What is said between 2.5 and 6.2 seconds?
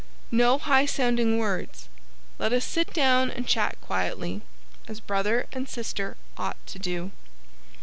us sit down and chat quietly, as brother and sister